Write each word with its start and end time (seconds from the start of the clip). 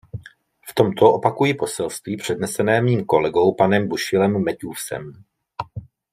V 0.67 0.73
tomto 0.73 1.13
opakuji 1.13 1.53
poselství 1.53 2.17
přednesené 2.17 2.81
mým 2.81 3.05
kolegou 3.05 3.53
panem 3.53 3.89
Bushillem-Matthewsem. 3.89 5.23